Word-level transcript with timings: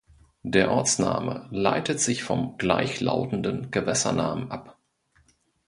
Der 0.41 0.71
Ortsname 0.71 1.47
leitet 1.51 1.99
sich 1.99 2.23
vom 2.23 2.57
gleichlautenden 2.57 3.69
Gewässernamen 3.69 4.49
ab. 4.49 4.79